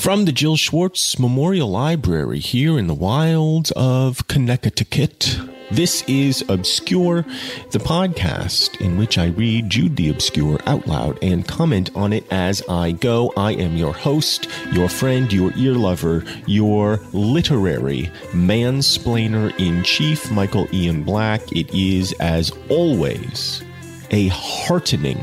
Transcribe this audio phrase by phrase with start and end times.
[0.00, 5.38] From the Jill Schwartz Memorial Library here in the wilds of Connecticut,
[5.70, 7.26] this is Obscure,
[7.72, 12.24] the podcast in which I read Jude the Obscure out loud and comment on it
[12.32, 13.30] as I go.
[13.36, 20.66] I am your host, your friend, your ear lover, your literary mansplainer in chief, Michael
[20.72, 21.42] Ian Black.
[21.52, 23.62] It is, as always,
[24.10, 25.22] a heartening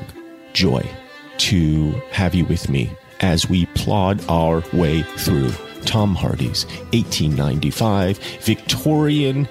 [0.53, 0.87] joy
[1.39, 5.51] to have you with me as we plod our way through
[5.85, 9.47] Tom Hardy's 1895 Victorian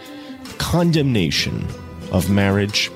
[0.59, 1.67] condemnation
[2.13, 2.91] of marriage,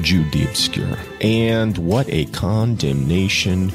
[0.00, 0.98] Jude the Obscure.
[1.20, 3.72] And what a condemnation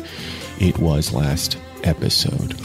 [0.59, 2.55] it was last episode.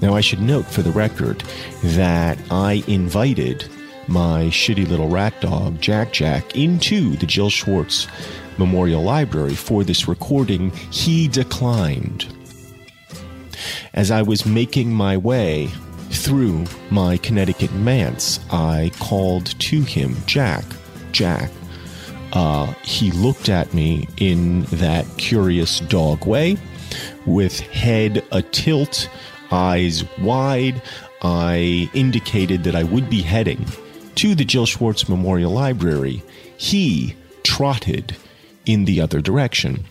[0.00, 1.44] Now, I should note for the record
[1.84, 3.66] that I invited
[4.08, 8.08] my shitty little rat dog, Jack Jack, into the Jill Schwartz
[8.56, 10.70] Memorial Library for this recording.
[10.90, 12.26] He declined
[13.94, 15.70] as I was making my way
[16.10, 20.64] through my Connecticut manse, I called to him, Jack,
[21.12, 21.50] Jack.
[22.32, 26.56] Uh, he looked at me in that curious dog way,
[27.26, 29.08] with head a tilt,
[29.50, 30.80] eyes wide.
[31.22, 33.66] I indicated that I would be heading
[34.16, 36.22] to the Jill Schwartz Memorial Library.
[36.56, 38.16] He trotted
[38.66, 39.84] in the other direction.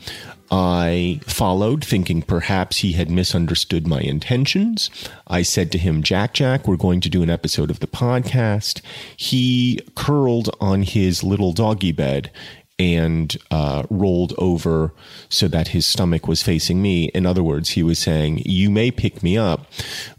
[0.51, 4.89] I followed, thinking perhaps he had misunderstood my intentions.
[5.27, 8.81] I said to him, Jack, Jack, we're going to do an episode of the podcast.
[9.15, 12.31] He curled on his little doggy bed
[12.79, 14.93] and uh, rolled over
[15.27, 17.05] so that his stomach was facing me.
[17.09, 19.67] In other words, he was saying, You may pick me up,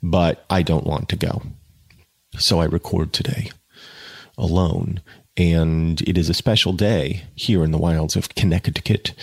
[0.02, 1.42] but I don't want to go.
[2.38, 3.50] So I record today
[4.38, 5.00] alone
[5.40, 9.14] and it is a special day here in the wilds of Connecticut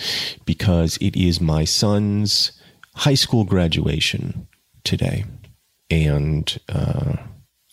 [0.44, 2.50] because it is my son's
[2.96, 4.48] high school graduation
[4.82, 5.24] today.
[5.88, 7.18] And uh,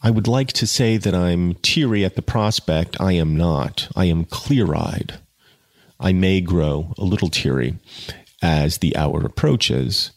[0.03, 3.01] I would like to say that I'm teary at the prospect.
[3.01, 3.87] I am not.
[3.95, 5.15] I am clear eyed.
[5.99, 7.79] I may grow a little teary
[8.43, 10.11] as the hour approaches,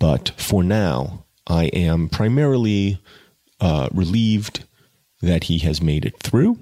[0.00, 3.00] but for now, I am primarily
[3.60, 4.64] uh, relieved
[5.22, 6.58] that he has made it through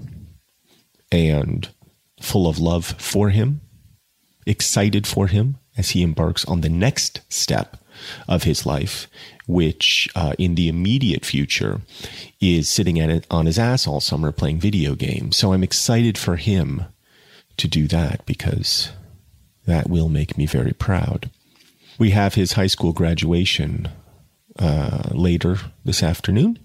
[1.13, 1.69] and
[2.21, 3.61] full of love for him,
[4.47, 7.77] excited for him as he embarks on the next step
[8.27, 9.07] of his life,
[9.47, 11.83] which uh, in the immediate future
[12.41, 15.37] is sitting at on his ass all summer playing video games.
[15.37, 16.85] So I'm excited for him
[17.59, 18.91] to do that because
[19.67, 21.31] that will make me very proud.
[21.99, 23.89] We have his high school graduation
[24.59, 26.59] uh, later this afternoon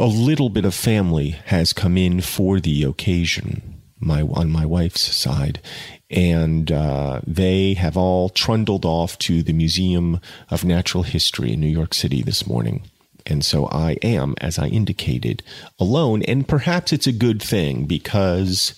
[0.00, 5.02] a little bit of family has come in for the occasion my on my wife's
[5.14, 5.60] side.
[6.08, 11.68] And uh, they have all trundled off to the museum of natural history in new
[11.68, 12.82] york city this morning.
[13.26, 15.42] And so i am as i indicated
[15.78, 16.22] alone.
[16.22, 18.74] And perhaps it's a good thing because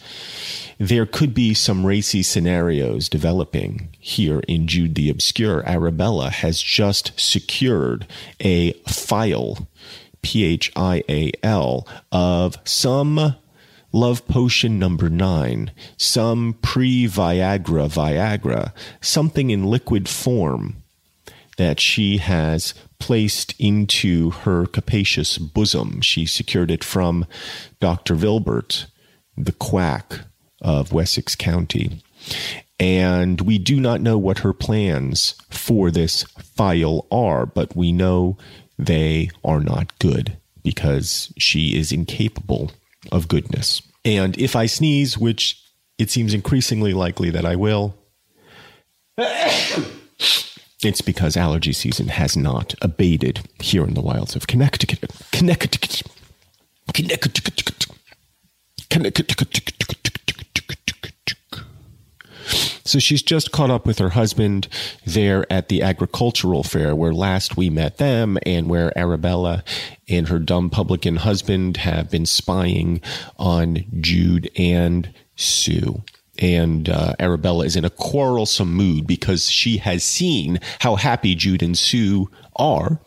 [0.79, 5.65] there could be some racy scenarios developing here in Jude the Obscure.
[5.65, 8.09] Arabella has just secured
[8.41, 9.69] a phial
[10.23, 13.37] P H I A L, of some
[13.93, 20.83] love potion number nine, some pre Viagra Viagra, something in liquid form
[21.59, 26.01] that she has placed into her capacious bosom.
[26.01, 27.27] She secured it from
[27.81, 28.15] Dr.
[28.15, 28.87] Vilbert,
[29.37, 30.21] the quack
[30.61, 32.03] of Wessex County.
[32.79, 36.25] And we do not know what her plans for this
[36.57, 38.39] phial are, but we know
[38.79, 42.73] they are not good because she is incapable
[43.11, 43.83] of goodness.
[44.05, 45.61] And if I sneeze, which
[45.99, 47.95] it seems increasingly likely that I will,
[49.17, 55.11] it's because allergy season has not abated here in the wilds of Connecticut.
[55.33, 56.03] Connecticut.
[56.93, 57.63] Connecticut.
[58.91, 59.33] Connecticut.
[62.85, 64.69] So she's just caught up with her husband
[65.05, 69.65] there at the agricultural fair where last we met them and where Arabella
[70.09, 73.01] and her dumb publican husband have been spying
[73.39, 76.03] on Jude and Sue.
[76.39, 81.63] And uh, Arabella is in a quarrelsome mood because she has seen how happy Jude
[81.63, 83.01] and Sue are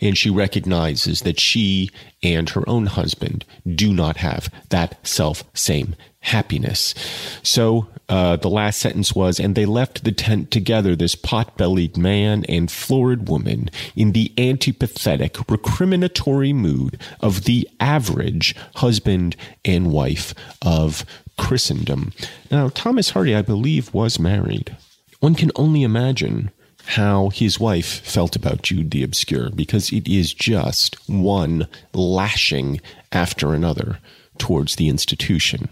[0.00, 1.90] and she recognizes that she
[2.22, 3.44] and her own husband
[3.74, 6.94] do not have that self same happiness.
[7.42, 11.96] So uh, the last sentence was, and they left the tent together, this pot bellied
[11.96, 20.34] man and florid woman, in the antipathetic, recriminatory mood of the average husband and wife
[20.60, 21.06] of
[21.38, 22.12] Christendom.
[22.50, 24.76] Now, Thomas Hardy, I believe, was married.
[25.20, 26.50] One can only imagine
[26.86, 32.80] how his wife felt about Jude the Obscure because it is just one lashing
[33.12, 33.98] after another
[34.38, 35.68] towards the institution.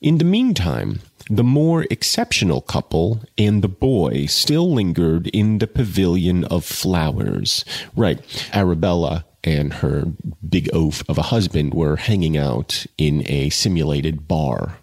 [0.00, 1.00] In the meantime,
[1.30, 7.64] the more exceptional couple and the boy still lingered in the pavilion of flowers.
[7.94, 8.20] Right,
[8.52, 10.06] Arabella and her
[10.48, 14.78] big oaf of a husband were hanging out in a simulated bar,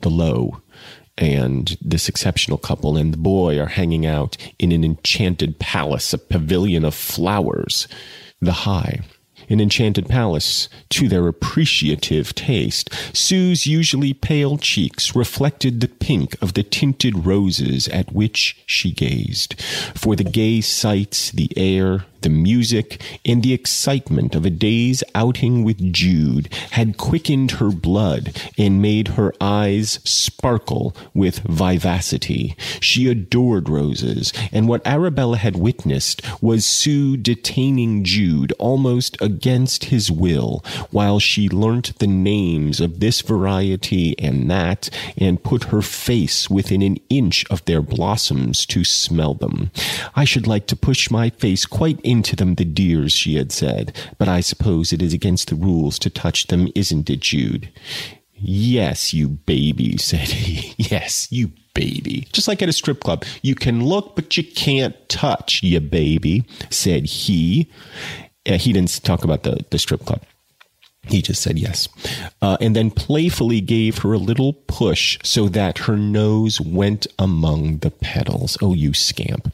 [0.00, 0.62] the Low,
[1.16, 6.18] and this exceptional couple and the boy are hanging out in an enchanted palace, a
[6.18, 7.86] pavilion of flowers,
[8.40, 9.00] the High
[9.48, 12.90] an enchanted palace to their appreciative taste.
[13.14, 19.60] Sue's usually pale cheeks reflected the pink of the tinted roses at which she gazed.
[19.94, 25.62] For the gay sights, the air, the music, and the excitement of a day's outing
[25.62, 32.56] with Jude had quickened her blood and made her eyes sparkle with vivacity.
[32.80, 40.10] She adored roses, and what Arabella had witnessed was Sue detaining Jude almost against his
[40.10, 44.88] will while she learnt the names of this variety and that
[45.18, 49.70] and put her face within an inch of their blossoms to smell them.
[50.16, 53.50] I should like to push my face quite in into them the dears, she had
[53.50, 57.68] said, but I suppose it is against the rules to touch them, isn't it, Jude?
[58.34, 60.74] Yes, you baby, said he.
[60.78, 62.28] yes, you baby.
[62.32, 63.24] Just like at a strip club.
[63.42, 67.70] You can look, but you can't touch, you baby, said he.
[68.46, 70.22] Uh, he didn't talk about the, the strip club.
[71.08, 71.88] He just said yes.
[72.40, 77.78] Uh, and then playfully gave her a little push so that her nose went among
[77.78, 78.56] the petals.
[78.62, 79.52] Oh, you scamp.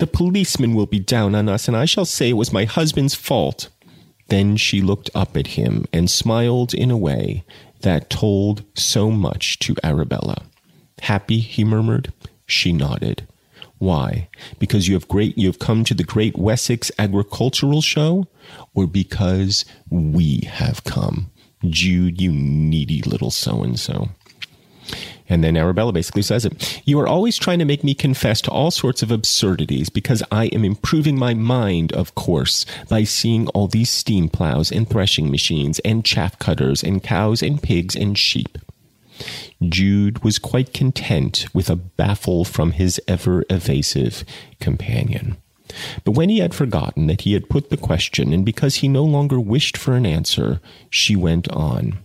[0.00, 3.14] The policeman will be down on us, and I shall say it was my husband's
[3.14, 3.68] fault.
[4.28, 7.44] Then she looked up at him and smiled in a way
[7.82, 10.44] that told so much to Arabella.
[11.02, 12.14] Happy, he murmured.
[12.46, 13.28] She nodded.
[13.76, 14.30] Why?
[14.58, 18.26] Because you have great you have come to the Great Wessex Agricultural Show?
[18.72, 21.30] Or because we have come?
[21.68, 24.08] Jude, you needy little so and so.
[25.28, 26.82] And then Arabella basically says it.
[26.84, 30.46] You are always trying to make me confess to all sorts of absurdities because I
[30.46, 35.78] am improving my mind, of course, by seeing all these steam plows and threshing machines
[35.80, 38.58] and chaff cutters and cows and pigs and sheep.
[39.62, 44.24] Jude was quite content with a baffle from his ever evasive
[44.60, 45.36] companion.
[46.04, 49.04] But when he had forgotten that he had put the question, and because he no
[49.04, 51.98] longer wished for an answer, she went on.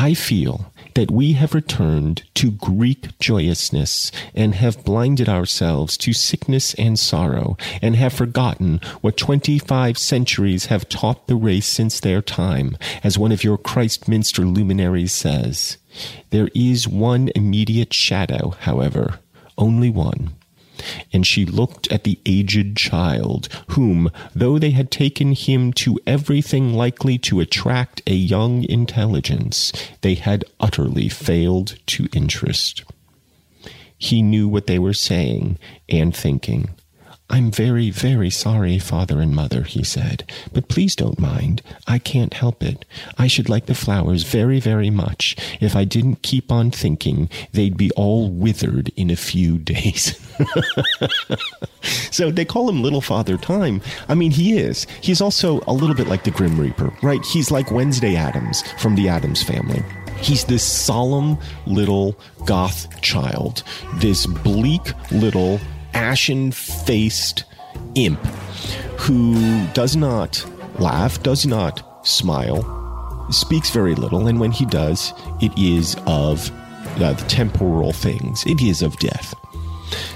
[0.00, 6.72] I feel that we have returned to Greek joyousness and have blinded ourselves to sickness
[6.76, 12.78] and sorrow and have forgotten what 25 centuries have taught the race since their time,
[13.04, 15.76] as one of your Christminster luminaries says.
[16.30, 19.20] There is one immediate shadow, however,
[19.58, 20.32] only one
[21.12, 26.74] and she looked at the aged child, whom, though they had taken him to everything
[26.74, 32.84] likely to attract a young intelligence, they had utterly failed to interest.
[33.98, 36.70] He knew what they were saying and thinking,
[37.30, 41.62] I'm very, very sorry, father and mother, he said, but please don't mind.
[41.86, 42.84] I can't help it.
[43.18, 45.36] I should like the flowers very, very much.
[45.60, 50.18] If I didn't keep on thinking, they'd be all withered in a few days.
[52.10, 53.80] so they call him Little Father Time.
[54.08, 54.88] I mean, he is.
[55.00, 57.24] He's also a little bit like the Grim Reaper, right?
[57.24, 59.84] He's like Wednesday Addams from the Addams family.
[60.20, 63.62] He's this solemn little goth child,
[64.00, 65.60] this bleak little
[65.94, 67.44] ashen faced
[67.94, 68.24] imp
[68.98, 70.44] who does not
[70.78, 76.50] laugh, does not smile, speaks very little, and when he does, it is of
[77.00, 79.34] uh, the temporal things, it is of death.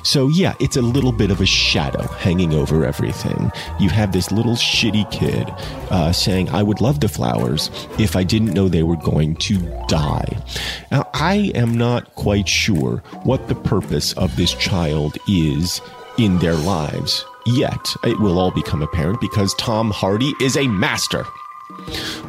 [0.02, 3.50] So, yeah, it's a little bit of a shadow hanging over everything.
[3.78, 5.48] You have this little shitty kid
[5.90, 9.58] uh, saying, I would love the flowers if I didn't know they were going to
[9.88, 10.42] die.
[10.90, 15.80] Now, I am not quite sure what the purpose of this child is
[16.18, 17.24] in their lives.
[17.46, 21.24] Yet, it will all become apparent because Tom Hardy is a master.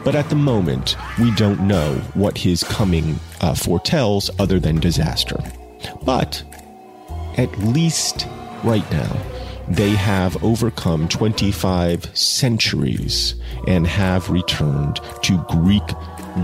[0.03, 5.37] But at the moment, we don't know what his coming uh, foretells other than disaster.
[6.03, 6.43] But
[7.37, 8.27] at least
[8.63, 9.17] right now,
[9.67, 13.35] they have overcome 25 centuries
[13.67, 15.83] and have returned to Greek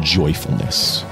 [0.01, 1.03] joyfulness.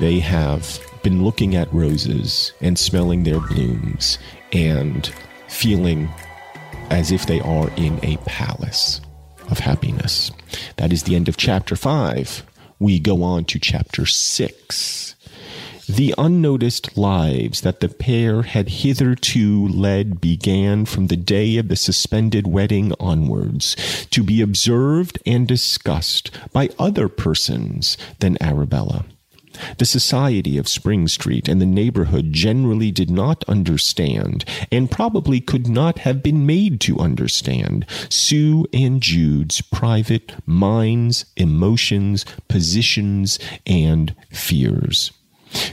[0.00, 4.18] They have been looking at roses and smelling their blooms
[4.52, 5.10] and
[5.48, 6.08] feeling
[6.90, 9.00] as if they are in a palace
[9.50, 10.30] of happiness.
[10.76, 12.42] That is the end of chapter 5.
[12.78, 15.14] We go on to chapter 6.
[15.88, 21.76] The unnoticed lives that the pair had hitherto led began from the day of the
[21.76, 23.74] suspended wedding onwards
[24.10, 29.06] to be observed and discussed by other persons than Arabella.
[29.78, 35.68] The society of Spring Street and the neighborhood generally did not understand, and probably could
[35.68, 45.12] not have been made to understand, Sue and Jude's private minds, emotions, positions, and fears.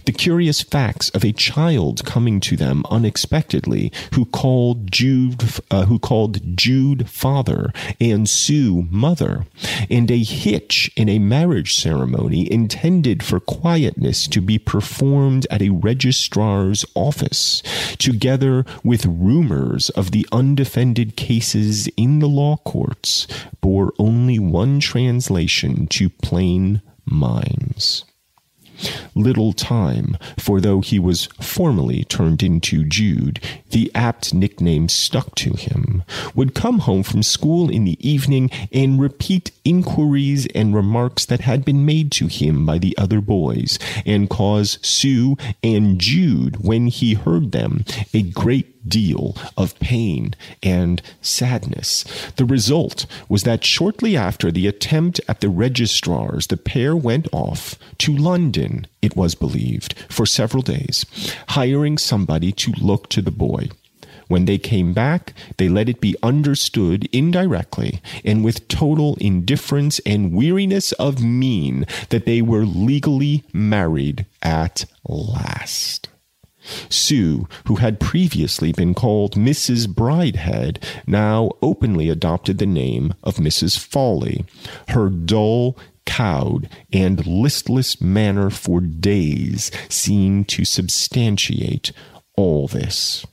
[0.05, 5.97] The curious facts of a child coming to them unexpectedly, who called Jude, uh, who
[5.97, 9.45] called Jude father and Sue mother,
[9.89, 15.69] and a hitch in a marriage ceremony intended for quietness to be performed at a
[15.69, 17.63] registrar's office,
[17.97, 23.27] together with rumors of the undefended cases in the law courts,
[23.61, 28.05] bore only one translation to plain minds
[29.15, 33.39] little time, for though he was formally turned into Jude,
[33.71, 36.03] the apt nickname stuck to him,
[36.33, 41.65] would come home from school in the evening and repeat inquiries and remarks that had
[41.65, 47.13] been made to him by the other boys, and cause Sue and Jude, when he
[47.13, 52.03] heard them, a great deal of pain and sadness.
[52.35, 57.75] The result was that shortly after the attempt at the registrars, the pair went off
[57.99, 61.05] to London, it was believed, for several days,
[61.49, 63.69] hiring somebody to look to the boy.
[64.27, 70.33] When they came back, they let it be understood indirectly and with total indifference and
[70.33, 76.09] weariness of mien that they were legally married at last.
[76.89, 79.87] Sue, who had previously been called Mrs.
[79.87, 83.77] Bridehead, now openly adopted the name of Mrs.
[83.77, 84.45] Fawley.
[84.89, 91.91] Her dull, cowed, and listless manner for days seemed to substantiate
[92.35, 93.25] all this.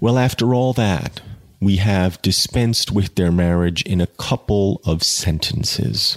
[0.00, 1.20] Well, after all that,
[1.60, 6.16] we have dispensed with their marriage in a couple of sentences.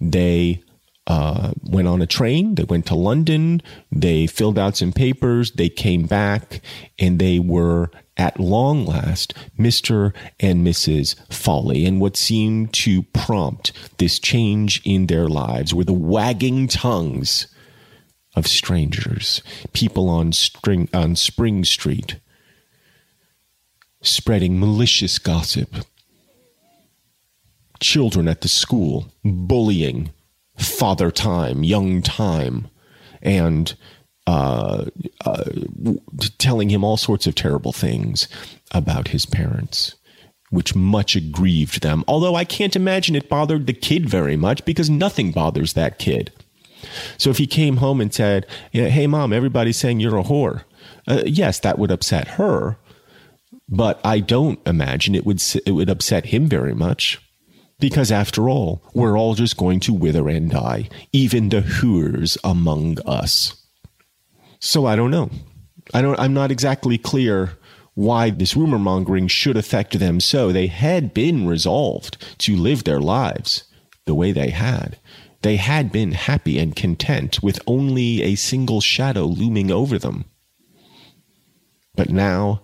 [0.00, 0.62] They
[1.08, 2.54] uh, went on a train.
[2.54, 3.62] They went to London.
[3.90, 5.52] They filled out some papers.
[5.52, 6.60] They came back
[6.98, 10.12] and they were at long last Mr.
[10.38, 11.16] and Mrs.
[11.32, 11.86] Fawley.
[11.86, 17.46] And what seemed to prompt this change in their lives were the wagging tongues
[18.36, 22.20] of strangers, people on, string, on Spring Street,
[24.02, 25.74] spreading malicious gossip,
[27.80, 30.10] children at the school bullying
[30.58, 32.68] father time, young time,
[33.22, 33.74] and
[34.26, 34.84] uh,
[35.24, 35.44] uh,
[36.36, 38.28] telling him all sorts of terrible things
[38.72, 39.94] about his parents,
[40.50, 42.04] which much aggrieved them.
[42.06, 46.30] Although I can't imagine it bothered the kid very much because nothing bothers that kid.
[47.16, 50.64] So if he came home and said, Hey, mom, everybody's saying you're a whore,
[51.06, 52.76] uh, yes, that would upset her.
[53.68, 57.20] But I don't imagine it would it would upset him very much.
[57.80, 62.98] Because after all, we're all just going to wither and die, even the hooers among
[63.06, 63.64] us.
[64.58, 65.30] So I don't know.
[65.94, 67.52] I don't I'm not exactly clear
[67.94, 70.52] why this rumor mongering should affect them so.
[70.52, 73.64] They had been resolved to live their lives
[74.06, 74.98] the way they had.
[75.42, 80.24] They had been happy and content with only a single shadow looming over them.
[81.94, 82.62] But now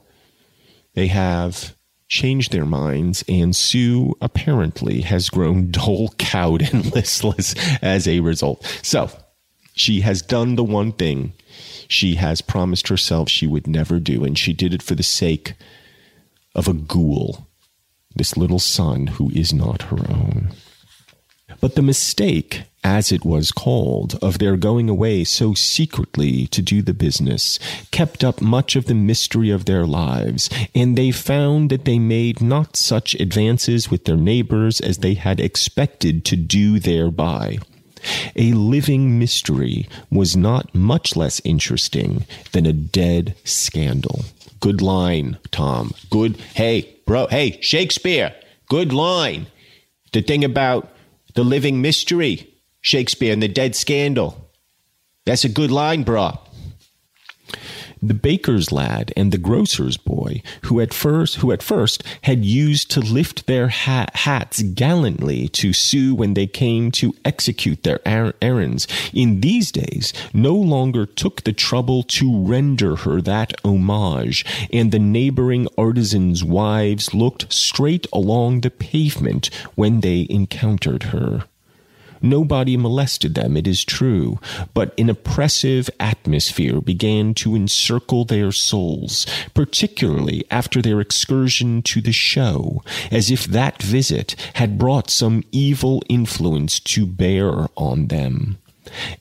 [0.94, 1.76] they have
[2.14, 8.64] changed their minds, and Sue apparently has grown dull, cowed, and listless as a result.
[8.82, 9.10] So,
[9.74, 11.32] she has done the one thing
[11.88, 15.54] she has promised herself she would never do, and she did it for the sake
[16.54, 17.48] of a ghoul,
[18.14, 20.52] this little son who is not her own.
[21.60, 26.82] But the mistake as it was called, of their going away so secretly to do
[26.82, 27.58] the business,
[27.90, 32.42] kept up much of the mystery of their lives, and they found that they made
[32.42, 37.58] not such advances with their neighbors as they had expected to do thereby.
[38.36, 44.26] A living mystery was not much less interesting than a dead scandal.
[44.60, 45.92] Good line, Tom.
[46.10, 46.36] Good.
[46.54, 47.26] Hey, bro.
[47.28, 48.34] Hey, Shakespeare.
[48.68, 49.46] Good line.
[50.12, 50.90] The thing about
[51.34, 52.53] the living mystery
[52.84, 54.50] Shakespeare and the Dead Scandal.
[55.24, 56.38] That's a good line, brah.
[58.02, 62.90] The baker's lad and the grocer's boy, who at first who at first had used
[62.90, 68.34] to lift their hat, hats gallantly to Sue when they came to execute their er-
[68.42, 74.92] errands, in these days no longer took the trouble to render her that homage, and
[74.92, 81.44] the neighboring artisans' wives looked straight along the pavement when they encountered her.
[82.24, 84.38] Nobody molested them, it is true,
[84.72, 92.12] but an oppressive atmosphere began to encircle their souls, particularly after their excursion to the
[92.12, 98.56] show, as if that visit had brought some evil influence to bear on them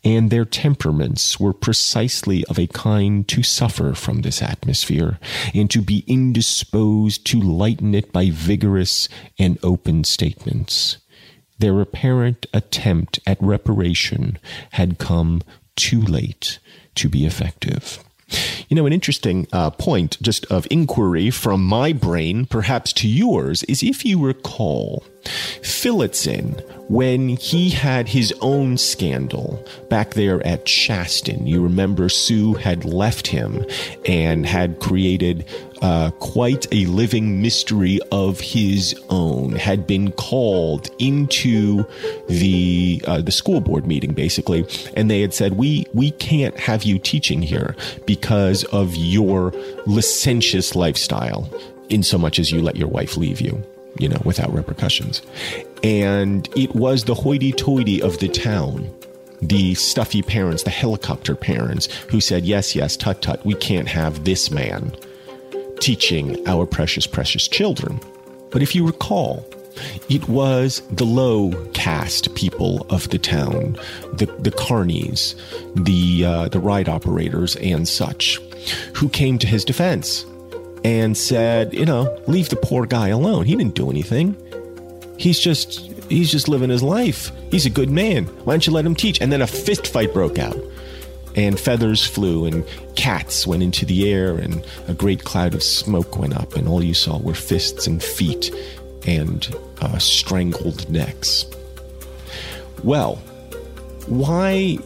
[0.03, 5.19] and their temperaments were precisely of a kind to suffer from this atmosphere,
[5.53, 9.07] and to be indisposed to lighten it by vigorous
[9.39, 10.98] and open statements.
[11.63, 14.38] Their apparent attempt at reparation
[14.72, 15.41] had come
[15.77, 16.60] too late
[16.96, 18.03] to be effective.
[18.67, 23.63] You know, an interesting uh, point just of inquiry from my brain, perhaps to yours,
[23.63, 25.05] is if you recall,
[25.62, 32.86] Phillotson, when he had his own scandal back there at Shaston, you remember Sue had
[32.86, 33.65] left him
[34.06, 35.46] and had created
[35.82, 41.86] uh, quite a living mystery of his own, had been called into
[42.27, 44.65] the uh, the school board meeting basically,
[44.96, 47.75] and they had said, "We we can't have you teaching here
[48.06, 49.51] because of your
[49.86, 51.50] licentious lifestyle."
[51.89, 53.62] In so much as you let your wife leave you
[53.97, 55.21] you know, without repercussions.
[55.83, 58.89] And it was the hoity toity of the town,
[59.41, 64.23] the stuffy parents, the helicopter parents, who said, Yes, yes, tut tut, we can't have
[64.23, 64.95] this man
[65.79, 68.00] teaching our precious, precious children.
[68.51, 69.45] But if you recall,
[70.09, 73.77] it was the low caste people of the town,
[74.13, 75.35] the, the carnies,
[75.75, 78.39] the, uh, the ride operators, and such,
[78.93, 80.25] who came to his defense
[80.84, 83.46] and said, you know, leave the poor guy alone.
[83.46, 84.36] He didn't do anything.
[85.18, 87.32] He's just he's just living his life.
[87.52, 88.25] He's a good man.
[88.46, 89.22] Why don't you let him teach?
[89.22, 90.58] And then a fist fight broke out.
[91.36, 92.63] And feathers flew and
[92.96, 96.84] cats went into the air and a great cloud of smoke went up and all
[96.84, 98.52] you saw were fists and feet
[99.08, 101.46] and uh, strangled necks.
[102.84, 103.16] Well,
[104.06, 104.78] why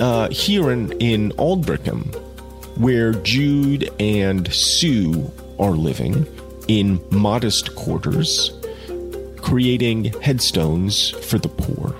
[0.00, 2.23] uh, here in, in Aldbrickham,
[2.76, 6.26] where Jude and Sue are living
[6.68, 8.50] in modest quarters,
[9.36, 11.94] creating headstones for the poor.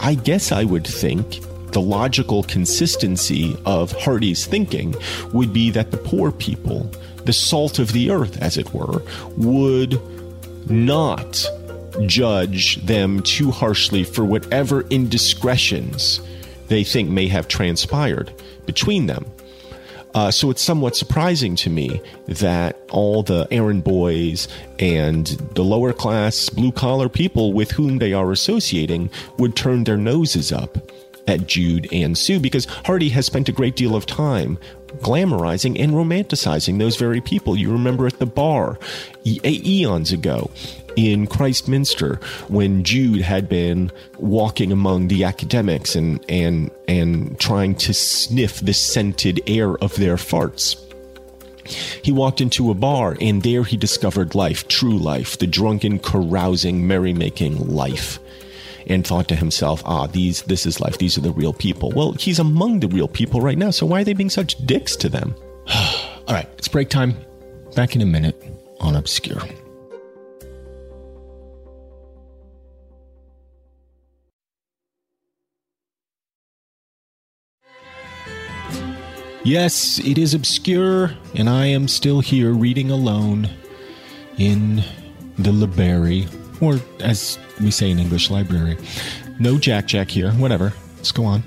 [0.00, 1.40] I guess I would think
[1.72, 4.94] the logical consistency of Hardy's thinking
[5.32, 6.90] would be that the poor people,
[7.24, 9.02] the salt of the earth, as it were,
[9.36, 10.00] would
[10.70, 11.44] not
[12.06, 16.20] judge them too harshly for whatever indiscretions
[16.68, 18.32] they think may have transpired
[18.66, 19.24] between them.
[20.14, 24.46] Uh, so it's somewhat surprising to me that all the errand boys
[24.78, 29.96] and the lower class blue collar people with whom they are associating would turn their
[29.96, 30.78] noses up
[31.26, 34.58] at Jude and Sue because Hardy has spent a great deal of time
[35.00, 37.56] glamorizing and romanticizing those very people.
[37.56, 38.78] You remember at the bar
[39.24, 40.50] e- eons ago
[40.96, 47.94] in Christminster when Jude had been walking among the academics and and and trying to
[47.94, 50.80] sniff the scented air of their farts.
[52.02, 56.86] He walked into a bar and there he discovered life, true life, the drunken, carousing,
[56.86, 58.18] merrymaking life.
[58.86, 61.90] And thought to himself, ah, these this is life, these are the real people.
[61.90, 64.94] Well, he's among the real people right now, so why are they being such dicks
[64.96, 65.34] to them?
[66.28, 67.16] All right, it's break time.
[67.74, 68.42] Back in a minute
[68.80, 69.42] on Obscure.
[79.46, 83.50] Yes, it is obscure, and I am still here reading alone
[84.38, 84.82] in
[85.36, 86.26] the library,
[86.64, 88.76] or as we say in English, library.
[89.38, 90.72] No Jack Jack here, whatever.
[90.96, 91.42] Let's go on.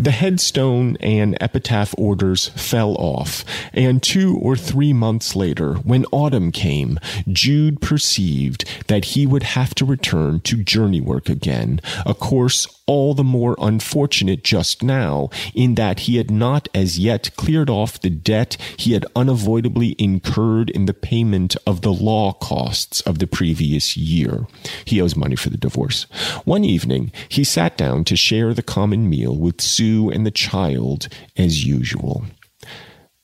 [0.00, 6.52] The headstone and epitaph orders fell off, and two or three months later, when autumn
[6.52, 12.77] came, Jude perceived that he would have to return to journey work again, a course
[12.88, 18.00] all the more unfortunate just now in that he had not as yet cleared off
[18.00, 23.26] the debt he had unavoidably incurred in the payment of the law costs of the
[23.26, 24.46] previous year.
[24.84, 26.04] He owes money for the divorce.
[26.44, 31.08] One evening, he sat down to share the common meal with Sue and the child
[31.36, 32.24] as usual.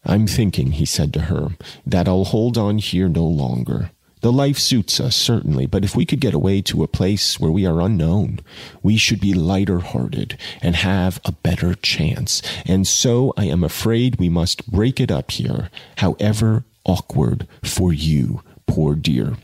[0.05, 1.49] I'm thinking, he said to her,
[1.87, 3.91] that I'll hold on here no longer.
[4.25, 7.51] The life suits us, certainly, but if we could get away to a place where
[7.51, 8.41] we are unknown,
[8.83, 12.41] we should be lighter hearted and have a better chance.
[12.65, 18.43] And so I am afraid we must break it up here, however awkward for you,
[18.67, 19.37] poor dear.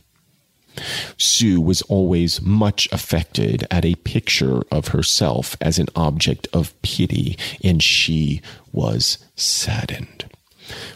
[1.18, 7.36] Sue was always much affected at a picture of herself as an object of pity,
[7.62, 8.40] and she
[8.72, 10.24] was saddened.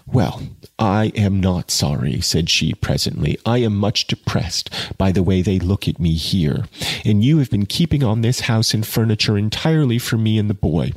[0.07, 0.43] Well,
[0.79, 3.39] I am not sorry, said she presently.
[3.47, 6.65] I am much depressed by the way they look at me here,
[7.05, 10.55] and you have been keeping on this house and furniture entirely for me and the
[10.55, 10.93] boy.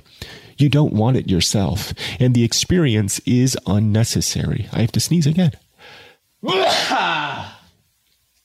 [0.57, 4.67] You don't want it yourself, and the experience is unnecessary.
[4.73, 5.51] I have to sneeze again.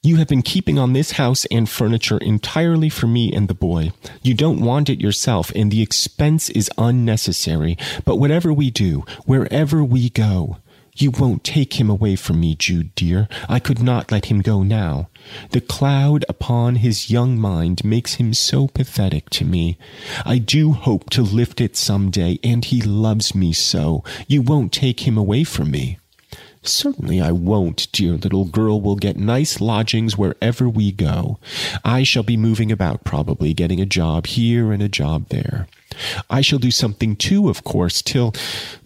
[0.04, 3.92] You have been keeping on this house and furniture entirely for me and the boy.
[4.20, 7.78] You don't want it yourself, and the expense is unnecessary.
[8.04, 10.56] But whatever we do, wherever we go,
[10.96, 13.28] you won't take him away from me, Jude dear.
[13.48, 15.08] I could not let him go now.
[15.50, 19.78] The cloud upon his young mind makes him so pathetic to me.
[20.26, 24.02] I do hope to lift it some day, and he loves me so.
[24.26, 25.98] You won't take him away from me.
[26.64, 28.80] Certainly I won't, dear little girl.
[28.80, 31.38] We'll get nice lodgings wherever we go.
[31.84, 35.66] I shall be moving about, probably, getting a job here and a job there.
[36.30, 38.32] I shall do something too, of course, till,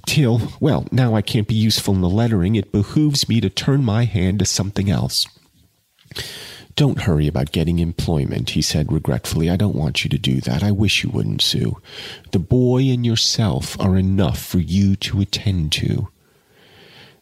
[0.06, 2.56] till, well, now I can't be useful in the lettering.
[2.56, 5.26] It behooves me to turn my hand to something else.
[6.76, 9.50] Don't hurry about getting employment, he said regretfully.
[9.50, 10.62] I don't want you to do that.
[10.62, 11.76] I wish you wouldn't, Sue.
[12.32, 16.08] The boy and yourself are enough for you to attend to.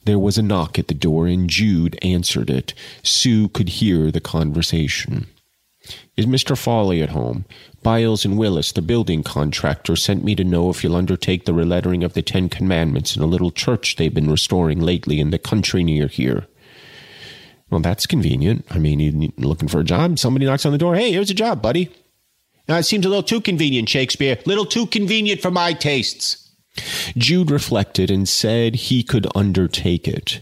[0.05, 2.75] There was a knock at the door, and Jude answered it.
[3.03, 5.27] Sue could hear the conversation.
[6.17, 6.57] Is Mr.
[6.57, 7.45] Fawley at home?
[7.83, 12.05] Biles and Willis, the building contractor, sent me to know if you'll undertake the relettering
[12.05, 15.85] of the Ten Commandments in a little church they've been restoring lately in the country
[15.85, 16.47] near here.
[17.71, 18.65] Well, that's convenient.
[18.71, 20.95] I mean, looking for a job, somebody knocks on the door.
[20.95, 21.91] Hey, here's a job, buddy.
[22.69, 24.39] Now, it seems a little too convenient, Shakespeare.
[24.47, 26.44] Little too convenient for my tastes.
[27.17, 30.41] Jude reflected and said he could undertake it.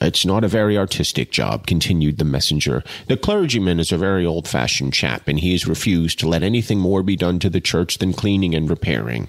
[0.00, 2.82] It's not a very artistic job, continued the messenger.
[3.08, 6.78] The clergyman is a very old fashioned chap, and he has refused to let anything
[6.78, 9.28] more be done to the church than cleaning and repairing.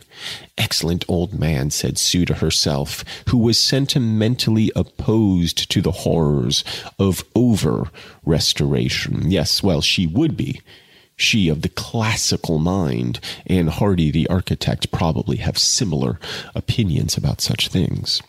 [0.57, 6.63] Excellent old man, said Sue to herself, who was sentimentally opposed to the horrors
[6.97, 7.89] of over
[8.25, 9.29] restoration.
[9.29, 10.61] Yes, well, she would be
[11.15, 16.19] she of the classical mind, and Hardy the architect probably have similar
[16.55, 18.21] opinions about such things.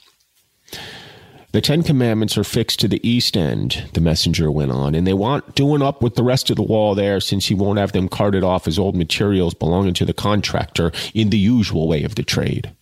[1.53, 5.12] The Ten Commandments are fixed to the east end, the messenger went on, and they
[5.12, 8.09] want doing up with the rest of the wall there since he won't have them
[8.09, 12.25] carted off as old materials belonging to the contractor in the usual way of the
[12.25, 12.73] trade.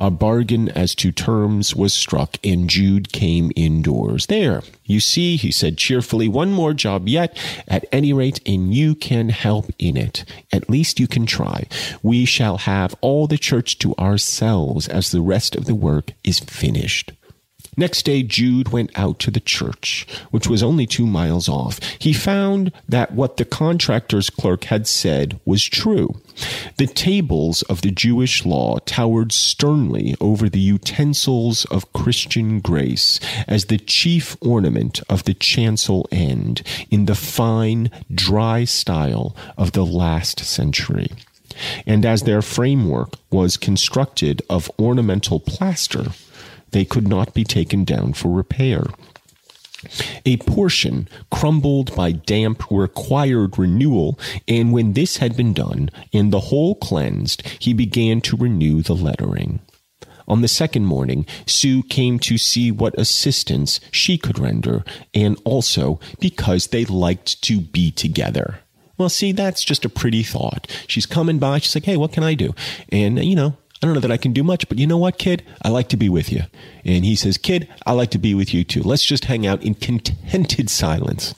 [0.00, 4.26] A bargain as to terms was struck, and Jude came indoors.
[4.26, 7.36] There, you see, he said cheerfully, one more job yet,
[7.68, 10.24] at any rate, and you can help in it.
[10.52, 11.66] At least you can try.
[12.02, 16.40] We shall have all the church to ourselves as the rest of the work is
[16.40, 17.12] finished.
[17.80, 21.80] Next day, Jude went out to the church, which was only two miles off.
[21.98, 26.20] He found that what the contractor's clerk had said was true.
[26.76, 33.64] The tables of the Jewish law towered sternly over the utensils of Christian grace as
[33.64, 40.40] the chief ornament of the chancel end in the fine, dry style of the last
[40.40, 41.08] century.
[41.86, 46.08] And as their framework was constructed of ornamental plaster,
[46.72, 48.84] they could not be taken down for repair.
[50.26, 56.40] A portion, crumbled by damp, required renewal, and when this had been done, and the
[56.40, 59.60] whole cleansed, he began to renew the lettering.
[60.28, 65.98] On the second morning, Sue came to see what assistance she could render, and also
[66.20, 68.60] because they liked to be together.
[68.96, 70.66] Well, see, that's just a pretty thought.
[70.86, 71.58] She's coming by.
[71.58, 72.54] She's like, hey, what can I do?
[72.90, 75.16] And, you know, I don't know that I can do much, but you know what,
[75.16, 75.42] kid?
[75.62, 76.42] I like to be with you.
[76.84, 78.82] And he says, Kid, I like to be with you too.
[78.82, 81.34] Let's just hang out in contented silence.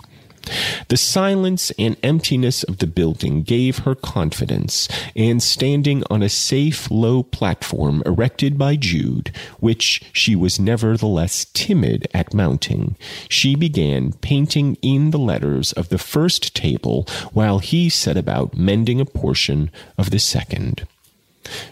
[0.88, 6.90] The silence and emptiness of the building gave her confidence, and standing on a safe,
[6.90, 12.96] low platform erected by Jude, which she was nevertheless timid at mounting,
[13.28, 19.00] she began painting in the letters of the first table while he set about mending
[19.00, 20.88] a portion of the second.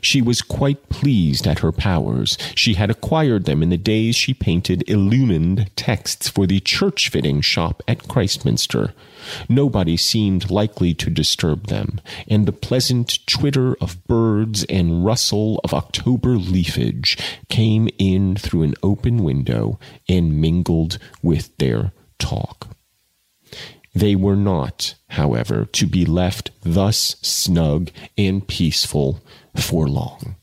[0.00, 2.36] She was quite pleased at her powers.
[2.54, 7.40] She had acquired them in the days she painted illumined texts for the church fitting
[7.40, 8.94] shop at Christminster.
[9.48, 15.74] Nobody seemed likely to disturb them, and the pleasant twitter of birds and rustle of
[15.74, 19.78] October leafage came in through an open window
[20.08, 22.68] and mingled with their talk.
[23.94, 29.20] They were not, however, to be left thus snug and peaceful
[29.56, 30.36] for long.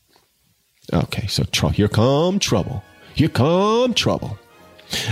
[0.92, 2.82] Okay, so tr- here come trouble.
[3.14, 4.38] Here come trouble.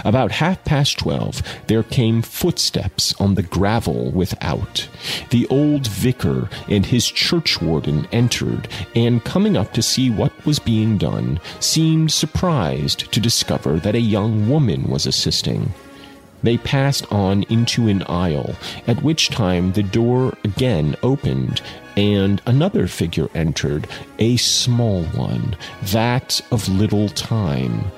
[0.07, 4.89] About half past twelve, there came footsteps on the gravel without.
[5.31, 10.97] The old vicar and his churchwarden entered, and coming up to see what was being
[10.97, 15.75] done, seemed surprised to discover that a young woman was assisting.
[16.47, 18.55] They passed on into an aisle,
[18.87, 21.61] at which time the door again opened,
[21.97, 23.89] and another figure entered,
[24.21, 25.57] a small one,
[25.87, 27.91] that of little time,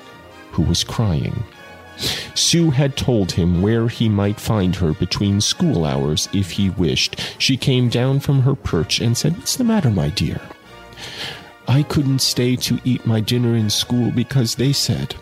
[0.49, 1.43] who was crying.
[2.33, 7.21] Sue had told him where he might find her between school hours if he wished.
[7.37, 10.41] She came down from her perch and said, What's the matter, my dear?
[11.67, 15.13] I couldn't stay to eat my dinner in school because they said,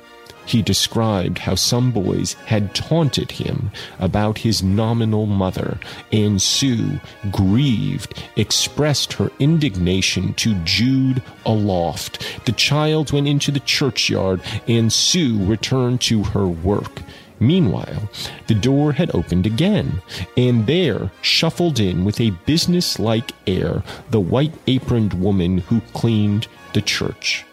[0.48, 5.78] he described how some boys had taunted him about his nominal mother,
[6.12, 7.00] and Sue,
[7.32, 12.46] grieved, expressed her indignation to Jude aloft.
[12.46, 17.02] The child went into the churchyard, and Sue returned to her work.
[17.40, 18.10] Meanwhile,
[18.48, 20.02] the door had opened again,
[20.36, 26.82] and there shuffled in with a business-like air the white aproned woman who cleaned the
[26.82, 27.46] church.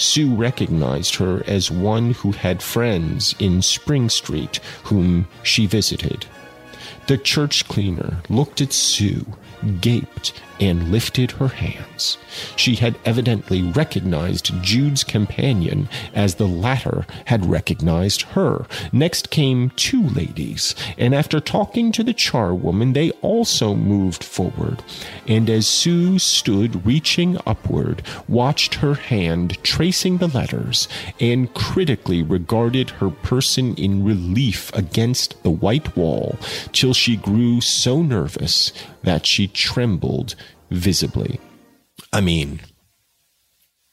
[0.00, 6.26] Sue recognized her as one who had friends in Spring Street whom she visited.
[7.06, 9.26] The church cleaner looked at Sue,
[9.80, 12.18] gaped, and lifted her hands.
[12.54, 18.66] She had evidently recognized Jude's companion as the latter had recognized her.
[18.92, 24.82] Next came two ladies, and after talking to the charwoman, they also moved forward.
[25.26, 32.90] And as Sue stood reaching upward, watched her hand tracing the letters, and critically regarded
[32.90, 36.38] her person in relief against the white wall,
[36.72, 40.34] till she grew so nervous that she trembled
[40.70, 41.40] visibly.
[42.12, 42.60] I mean,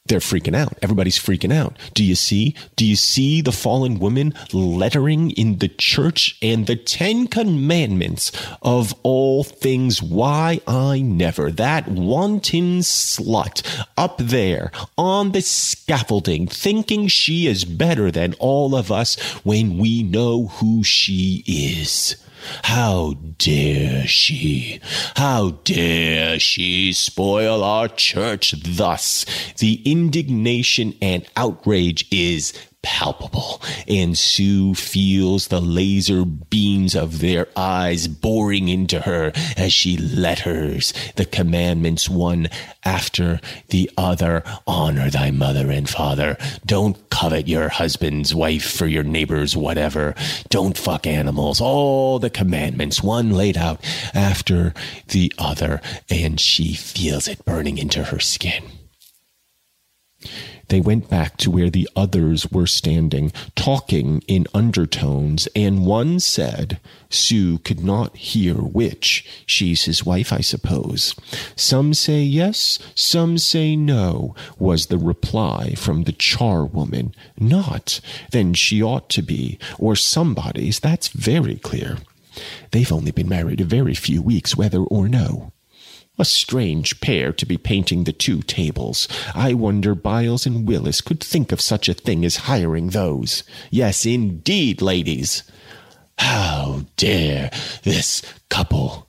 [0.07, 0.77] they're freaking out.
[0.81, 1.77] Everybody's freaking out.
[1.93, 2.55] Do you see?
[2.75, 8.93] Do you see the fallen woman lettering in the church and the Ten Commandments of
[9.03, 10.01] all things?
[10.01, 11.51] Why I never.
[11.51, 18.91] That wanton slut up there on the scaffolding thinking she is better than all of
[18.91, 22.15] us when we know who she is.
[22.63, 24.79] How dare she?
[25.15, 29.25] How dare she spoil our church thus?
[29.57, 38.07] The indignation and outrage is palpable, and Sue feels the laser beams of their eyes
[38.07, 42.47] boring into her as she letters the commandments one
[42.85, 44.43] after the other.
[44.65, 46.37] Honor thy mother and father.
[46.65, 50.15] Don't covet your husband's wife for your neighbor's whatever.
[50.49, 51.59] Don't fuck animals.
[51.59, 54.73] All the commandments, one laid out after
[55.07, 58.63] the other, and she feels it burning into her skin.
[60.69, 66.79] They went back to where the others were standing, talking in undertones, and one said,
[67.09, 69.25] Sue could not hear which.
[69.45, 71.15] She's his wife, I suppose.
[71.55, 77.13] Some say yes, some say no, was the reply from the charwoman.
[77.39, 78.01] Not.
[78.31, 81.97] Then she ought to be, or somebody's, that's very clear.
[82.71, 85.53] They've only been married a very few weeks, whether or no.
[86.19, 89.07] A strange pair to be painting the two tables.
[89.35, 93.43] I wonder Biles and Willis could think of such a thing as hiring those.
[93.69, 95.43] Yes, indeed, ladies.
[96.17, 97.51] How dare
[97.83, 99.07] this couple,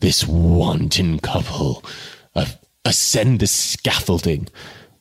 [0.00, 1.84] this wanton couple,
[2.84, 4.48] ascend the scaffolding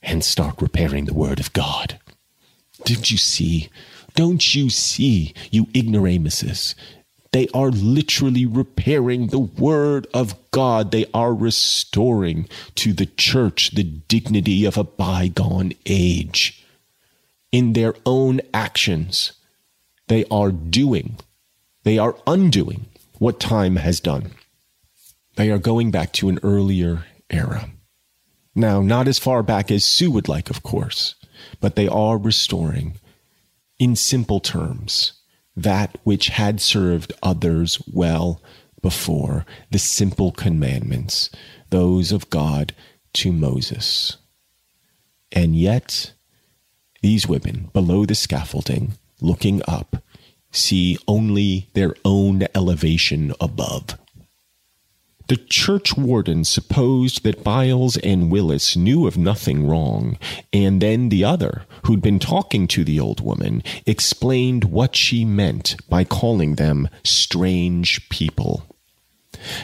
[0.03, 1.97] and start repairing the word of God?
[2.83, 3.69] Did you see?
[4.15, 6.75] Don't you see, you ignoramuses?
[7.31, 10.91] They are literally repairing the word of God.
[10.91, 16.65] They are restoring to the church the dignity of a bygone age.
[17.51, 19.33] In their own actions,
[20.07, 21.17] they are doing,
[21.83, 22.85] they are undoing
[23.19, 24.31] what time has done.
[25.35, 27.69] They are going back to an earlier era.
[28.55, 31.15] Now, not as far back as Sue would like, of course,
[31.61, 32.99] but they are restoring,
[33.77, 35.13] in simple terms,
[35.57, 38.41] that which had served others well
[38.81, 41.31] before, the simple commandments,
[41.71, 42.75] those of God
[43.13, 44.17] to Moses.
[45.31, 46.13] And yet,
[47.01, 50.03] these women below the scaffolding, looking up,
[50.51, 53.97] see only their own elevation above.
[55.27, 60.17] The church warden supposed that Biles and Willis knew of nothing wrong,
[60.53, 65.75] and then the other, who'd been talking to the old woman, explained what she meant
[65.89, 68.63] by calling them strange people.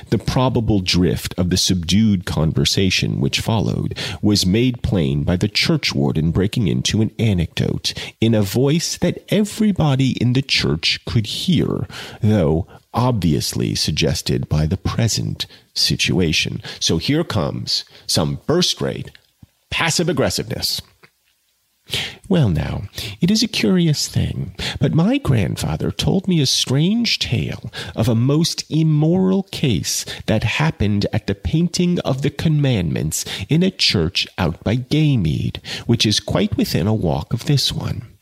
[0.09, 6.33] The probable drift of the subdued conversation which followed was made plain by the churchwarden
[6.33, 11.87] breaking into an anecdote in a voice that everybody in the church could hear,
[12.21, 16.61] though obviously suggested by the present situation.
[16.79, 19.11] So here comes some first rate
[19.69, 20.81] passive aggressiveness.
[22.29, 22.83] Well, now,
[23.19, 28.15] it is a curious thing, but my grandfather told me a strange tale of a
[28.15, 34.63] most immoral case that happened at the painting of the commandments in a church out
[34.63, 38.12] by Gaymead, which is quite within a walk of this one.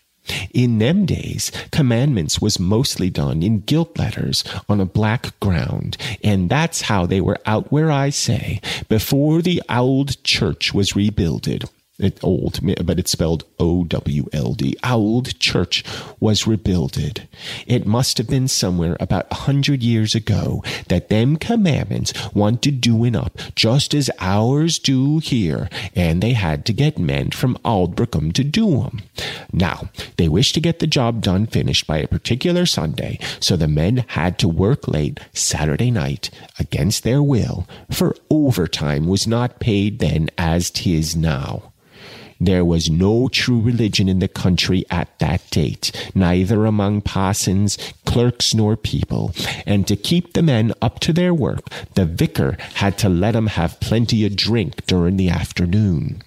[0.53, 6.49] In them days, commandments was mostly done in gilt letters on a black ground, and
[6.49, 11.69] that's how they were out where I say, before the old church was rebuilded.
[12.01, 14.75] It old, but it's spelled O W L D.
[14.83, 15.83] Old church
[16.19, 17.27] was rebuilded.
[17.67, 23.15] It must have been somewhere about a hundred years ago that them commandments wanted doing
[23.15, 28.43] up just as ours do here, and they had to get men from Aldbrickham to
[28.43, 29.01] do 'em.
[29.53, 33.67] Now, they wished to get the job done finished by a particular Sunday, so the
[33.67, 39.99] men had to work late Saturday night against their will, for overtime was not paid
[39.99, 41.61] then as 'tis now.
[42.43, 48.55] There was no true religion in the country at that date, neither among parsons, clerks,
[48.55, 49.31] nor people.
[49.67, 53.45] And to keep the men up to their work, the vicar had to let 'em
[53.45, 56.23] have plenty of drink during the afternoon.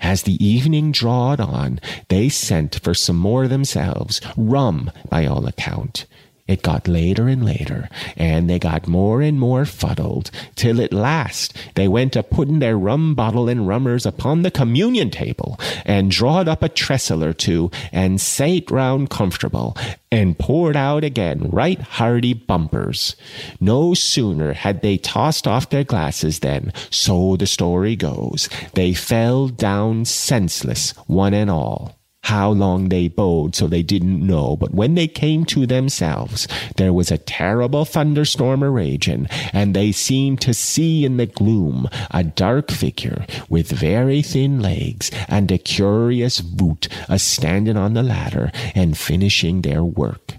[0.00, 6.04] As the evening drawed on, they sent for some more themselves, rum by all account.
[6.48, 11.56] It got later and later, and they got more and more fuddled, till at last
[11.76, 16.48] they went a putting their rum bottle and rummers upon the communion table, and drawed
[16.48, 19.76] up a trestle or two, and sate round comfortable,
[20.10, 23.14] and poured out again right hearty bumpers.
[23.60, 29.46] No sooner had they tossed off their glasses than, so the story goes, they fell
[29.46, 31.96] down senseless, one and all.
[32.22, 36.92] How long they bode, so they didn't know, but when they came to themselves, there
[36.92, 42.70] was a terrible thunderstorm raging, and they seemed to see in the gloom a dark
[42.70, 48.96] figure with very thin legs and a curious boot a standing on the ladder and
[48.96, 50.34] finishing their work.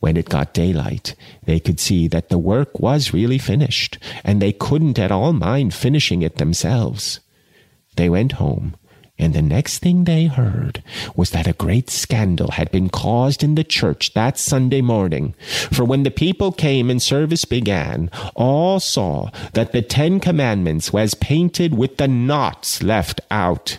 [0.00, 4.52] When it got daylight, they could see that the work was really finished, and they
[4.52, 7.20] couldn't at all mind finishing it themselves.
[7.96, 8.76] They went home
[9.20, 10.82] and the next thing they heard
[11.14, 15.34] was that a great scandal had been caused in the church that Sunday morning.
[15.70, 21.14] For when the people came and service began, all saw that the Ten Commandments was
[21.14, 23.78] painted with the nots left out.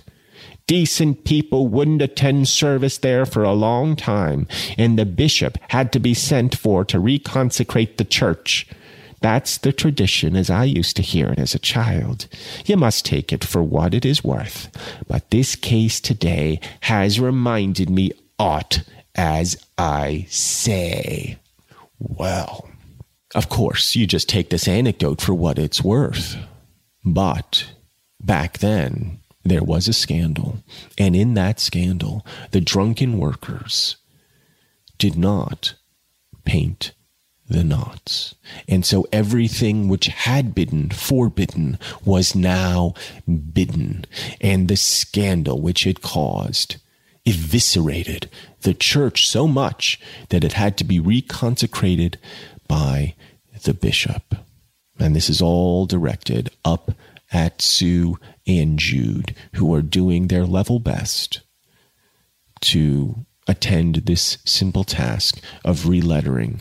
[0.67, 5.99] Decent people wouldn't attend service there for a long time, and the bishop had to
[5.99, 8.67] be sent for to reconsecrate the church.
[9.21, 12.27] That's the tradition as I used to hear it as a child.
[12.65, 14.69] You must take it for what it is worth.
[15.07, 18.83] But this case today has reminded me aught
[19.15, 21.37] as I say.
[21.99, 22.67] Well,
[23.35, 26.35] of course, you just take this anecdote for what it's worth.
[27.05, 27.71] But
[28.19, 30.63] back then, there was a scandal.
[30.97, 33.97] And in that scandal, the drunken workers
[34.97, 35.75] did not
[36.43, 36.91] paint
[37.51, 38.35] the nots.
[38.67, 42.93] And so everything which had been forbidden was now
[43.53, 44.05] bidden.
[44.39, 46.77] And the scandal which it caused
[47.25, 48.29] eviscerated
[48.61, 52.15] the church so much that it had to be reconsecrated
[52.67, 53.15] by
[53.63, 54.35] the bishop.
[54.99, 56.91] And this is all directed up
[57.31, 61.41] at Sue and Jude, who are doing their level best
[62.61, 66.59] to attend this simple task of relettering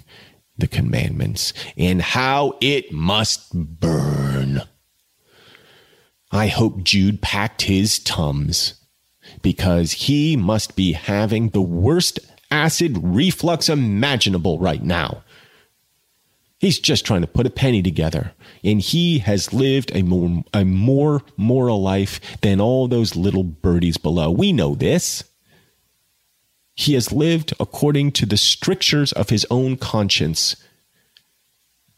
[0.61, 4.63] the commandments and how it must burn.
[6.31, 8.75] I hope Jude packed his tums
[9.43, 12.21] because he must be having the worst
[12.51, 15.23] acid reflux imaginable right now.
[16.59, 20.65] He's just trying to put a penny together, and he has lived a more, a
[20.65, 24.31] more moral life than all those little birdies below.
[24.31, 25.25] We know this.
[26.81, 30.57] He has lived according to the strictures of his own conscience,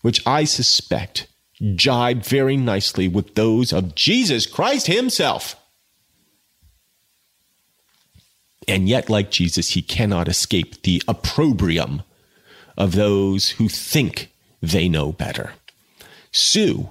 [0.01, 1.29] which I suspect
[1.77, 5.55] jibe very nicely with those of Jesus Christ himself.
[8.66, 12.03] And yet, like Jesus, he cannot escape the opprobrium
[12.77, 15.53] of those who think they know better.
[16.33, 16.90] Sue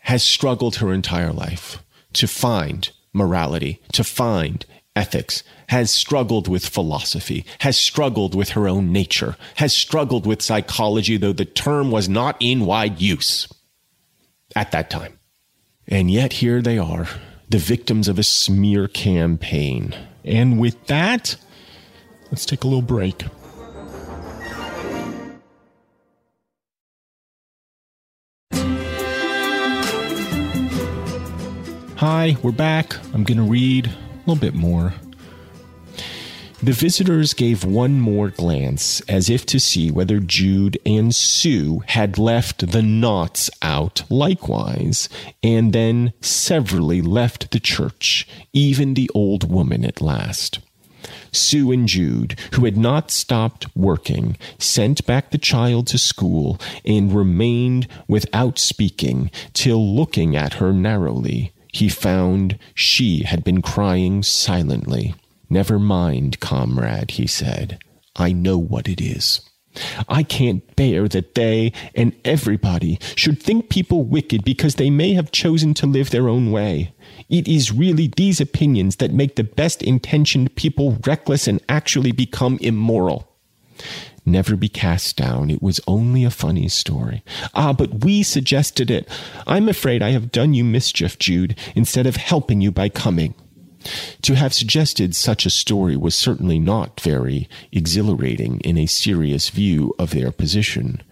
[0.00, 1.82] has struggled her entire life
[2.12, 8.90] to find morality, to find ethics, has struggled with philosophy, has struggled with her own
[8.90, 13.46] nature, has struggled with psychology, though the term was not in wide use
[14.56, 15.16] at that time.
[15.86, 17.06] And yet here they are,
[17.48, 19.94] the victims of a smear campaign.
[20.24, 21.36] And with that,
[22.32, 23.22] let's take a little break.
[31.94, 32.96] Hi, we're back.
[33.14, 34.94] I'm going to read a little bit more.
[36.62, 42.18] The visitors gave one more glance as if to see whether Jude and Sue had
[42.18, 45.08] left the nots out likewise,
[45.42, 50.58] and then severally left the church, even the old woman at last.
[51.32, 57.14] Sue and Jude, who had not stopped working, sent back the child to school and
[57.14, 65.14] remained without speaking till looking at her narrowly he found she had been crying silently.
[65.50, 67.80] Never mind, comrade, he said.
[68.14, 69.40] I know what it is.
[70.08, 75.32] I can't bear that they and everybody should think people wicked because they may have
[75.32, 76.92] chosen to live their own way.
[77.28, 82.58] It is really these opinions that make the best intentioned people reckless and actually become
[82.60, 83.28] immoral.
[84.26, 85.50] Never be cast down.
[85.50, 87.24] It was only a funny story.
[87.54, 89.08] Ah, but we suggested it.
[89.46, 93.34] I'm afraid I have done you mischief, Jude, instead of helping you by coming.
[94.22, 99.94] To have suggested such a story was certainly not very exhilarating in a serious view
[99.98, 101.02] of their position.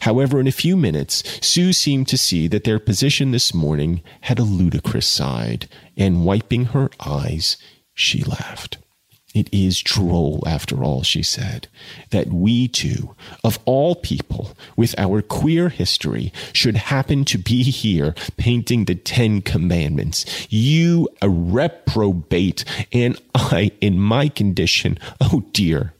[0.00, 4.38] However, in a few minutes, Sue seemed to see that their position this morning had
[4.38, 7.56] a ludicrous side, and wiping her eyes,
[7.94, 8.78] she laughed.
[9.34, 11.68] It is droll, after all, she said,
[12.10, 18.14] that we two, of all people, with our queer history, should happen to be here
[18.36, 20.26] painting the Ten Commandments.
[20.50, 25.94] You, a reprobate, and I, in my condition, oh dear.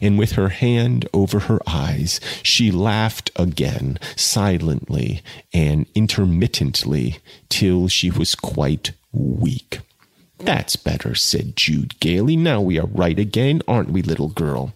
[0.00, 5.22] And with her hand over her eyes, she laughed again, silently
[5.52, 7.18] and intermittently,
[7.48, 9.80] till she was quite weak.
[10.38, 12.36] That's better, said Jude gaily.
[12.36, 14.74] Now we are right again, aren't we, little girl?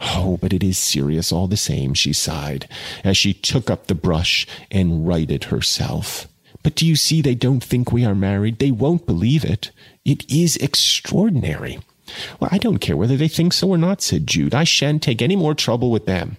[0.00, 2.68] Oh, but it is serious all the same, she sighed,
[3.04, 6.28] as she took up the brush and righted herself.
[6.62, 8.58] But do you see they don't think we are married?
[8.58, 9.70] They won't believe it.
[10.04, 11.78] It is extraordinary.
[12.40, 14.54] Well, I don't care whether they think so or not, said Jude.
[14.54, 16.36] I shan't take any more trouble with them.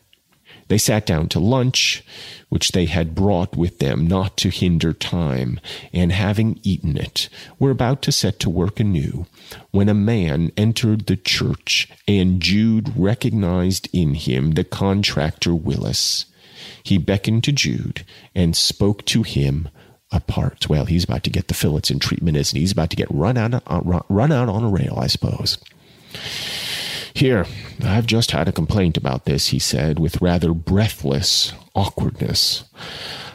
[0.70, 2.04] They sat down to lunch,
[2.48, 5.60] which they had brought with them not to hinder time,
[5.92, 9.26] and having eaten it, were about to set to work anew,
[9.72, 16.26] when a man entered the church, and Jude recognized in him the contractor Willis.
[16.84, 18.06] He beckoned to Jude
[18.36, 19.70] and spoke to him
[20.12, 20.70] apart.
[20.70, 22.62] Well, he's about to get the fillets and treatment, isn't he?
[22.62, 25.58] He's about to get run out, uh, run out on a rail, I suppose.
[27.20, 27.46] Here,
[27.84, 32.64] I've just had a complaint about this, he said, with rather breathless awkwardness.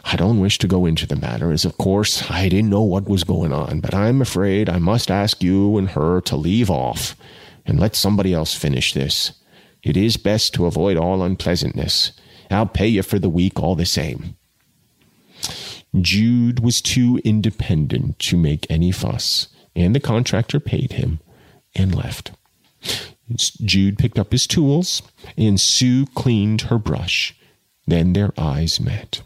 [0.05, 3.07] I don't wish to go into the matter, as of course I didn't know what
[3.07, 7.15] was going on, but I'm afraid I must ask you and her to leave off
[7.63, 9.33] and let somebody else finish this.
[9.83, 12.11] It is best to avoid all unpleasantness.
[12.49, 14.35] I'll pay you for the week all the same.
[16.01, 21.19] Jude was too independent to make any fuss, and the contractor paid him
[21.75, 22.31] and left.
[23.33, 25.01] Jude picked up his tools,
[25.37, 27.35] and Sue cleaned her brush.
[27.87, 29.21] Then their eyes met.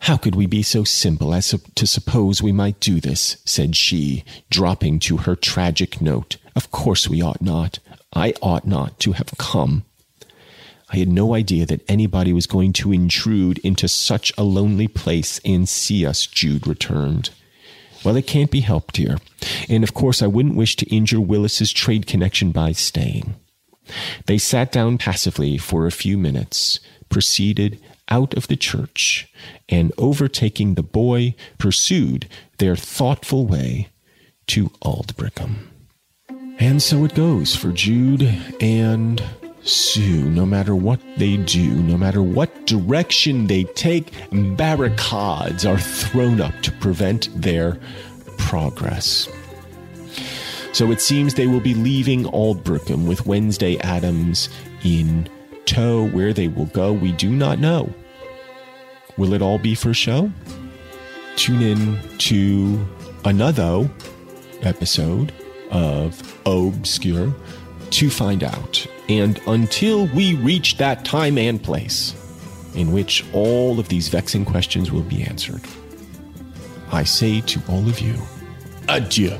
[0.00, 3.38] How could we be so simple as to suppose we might do this?
[3.46, 6.36] said she, dropping to her tragic note.
[6.54, 7.78] Of course we ought not.
[8.12, 9.84] I ought not to have come.
[10.90, 15.40] I had no idea that anybody was going to intrude into such a lonely place
[15.44, 17.30] and see us, Jude returned.
[18.04, 19.18] Well, it can't be helped here.
[19.68, 23.34] And of course, I wouldn't wish to injure Willis's trade connection by staying.
[24.26, 29.30] They sat down passively for a few minutes, proceeded out of the church,
[29.68, 32.28] and overtaking the boy, pursued
[32.58, 33.88] their thoughtful way
[34.48, 35.68] to Aldbrickham.
[36.58, 38.22] And so it goes for Jude
[38.60, 39.22] and
[39.64, 46.40] Sue, no matter what they do, no matter what direction they take, barricades are thrown
[46.40, 47.78] up to prevent their
[48.36, 49.28] progress.
[50.72, 54.48] So it seems they will be leaving Aldbrickham with Wednesday Addams
[54.82, 55.28] in
[55.64, 56.08] tow.
[56.08, 57.92] Where they will go, we do not know.
[59.16, 60.30] Will it all be for show?
[61.36, 62.86] Tune in to
[63.24, 63.88] another
[64.62, 65.32] episode
[65.70, 67.32] of Obscure
[67.90, 68.86] to find out.
[69.08, 72.14] And until we reach that time and place
[72.74, 75.60] in which all of these vexing questions will be answered,
[76.90, 78.16] I say to all of you,
[78.88, 79.38] adieu.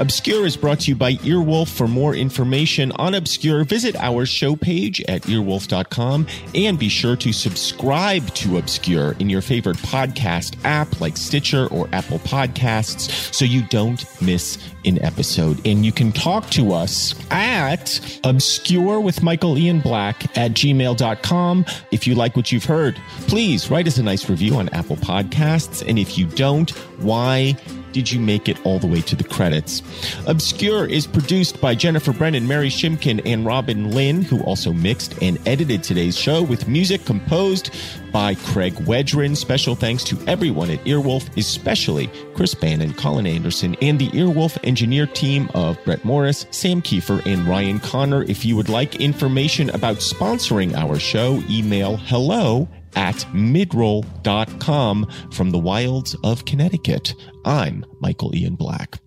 [0.00, 1.68] Obscure is brought to you by Earwolf.
[1.68, 7.34] For more information on Obscure, visit our show page at earwolf.com and be sure to
[7.34, 13.62] subscribe to Obscure in your favorite podcast app like Stitcher or Apple Podcasts so you
[13.68, 15.66] don't miss an episode.
[15.66, 21.66] And you can talk to us at obscure with Michael Ian Black at gmail.com.
[21.90, 22.98] If you like what you've heard,
[23.28, 25.86] please write us a nice review on Apple Podcasts.
[25.86, 26.70] And if you don't,
[27.00, 27.54] why?
[27.92, 29.82] Did you make it all the way to the credits?
[30.26, 35.38] Obscure is produced by Jennifer Brennan, Mary Shimkin, and Robin Lynn, who also mixed and
[35.46, 37.70] edited today's show with music composed
[38.12, 39.36] by Craig Wedren.
[39.36, 45.06] Special thanks to everyone at Earwolf, especially Chris Bannon, Colin Anderson, and the Earwolf engineer
[45.06, 48.22] team of Brett Morris, Sam Kiefer, and Ryan Connor.
[48.24, 55.58] If you would like information about sponsoring our show, email hello at midroll.com from the
[55.58, 57.14] wilds of Connecticut.
[57.44, 58.98] I'm Michael Ian Black.